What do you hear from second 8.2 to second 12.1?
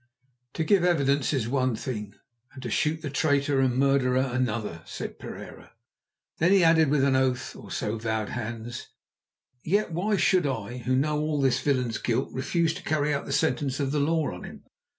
Hans: "Yet why should I, who know all this villain's